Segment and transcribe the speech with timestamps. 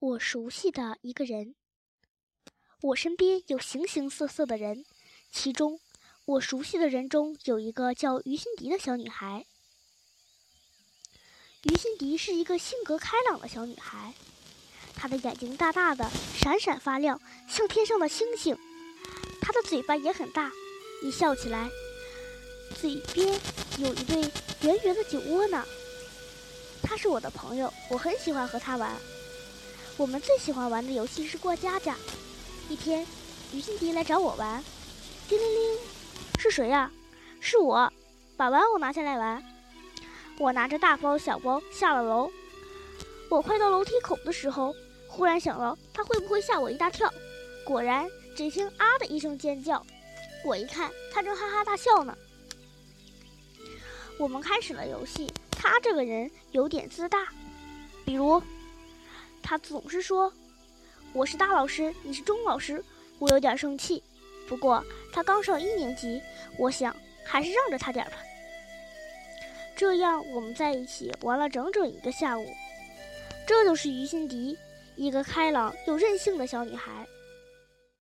[0.00, 1.56] 我熟悉的一个人。
[2.80, 4.84] 我身边有形形色色的人，
[5.32, 5.80] 其中
[6.24, 9.44] 我熟悉的人中有一个叫于心迪的小女孩。
[11.64, 14.14] 于心迪是一个性格开朗的小女孩，
[14.94, 18.56] 她的眼睛大大的，闪闪发亮，像天上的星星。
[19.40, 20.52] 她的嘴巴也很大，
[21.02, 21.68] 一笑起来，
[22.80, 23.28] 嘴边
[23.78, 24.20] 有一对
[24.60, 25.66] 圆圆的酒窝呢。
[26.84, 28.96] 她是我的朋友，我很喜欢和她玩。
[29.98, 31.96] 我们最喜欢玩的游戏是过家家。
[32.68, 33.04] 一天，
[33.52, 34.62] 于心迪来找我玩，
[35.28, 35.78] 叮铃铃，
[36.38, 36.88] 是谁呀？
[37.40, 37.92] 是我，
[38.36, 39.42] 把玩偶拿下来玩。
[40.38, 42.30] 我拿着大包小包下了楼。
[43.28, 44.72] 我快到楼梯口的时候，
[45.08, 47.12] 忽然想到他会不会吓我一大跳。
[47.64, 49.84] 果然，只听啊的一声尖叫。
[50.44, 52.16] 我一看，他正哈哈大笑呢。
[54.16, 55.26] 我们开始了游戏。
[55.50, 57.26] 他这个人有点自大，
[58.04, 58.40] 比如。
[59.48, 60.30] 他总是说
[61.14, 62.84] ：“我是大老师，你是中老师。”
[63.18, 64.02] 我有点生气。
[64.46, 66.20] 不过他刚上一年级，
[66.58, 68.18] 我想还是让着他点吧。
[69.74, 72.46] 这样我们在一起玩了整整一个下午。
[73.46, 74.54] 这就是于心迪，
[74.96, 77.08] 一个开朗又任性的小女孩。